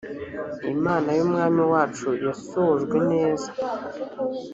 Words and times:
imana 0.75 1.09
y 1.17 1.21
umwami 1.25 1.61
wacu 1.71 2.09
yasojwe 2.25 2.97
neza 3.11 3.49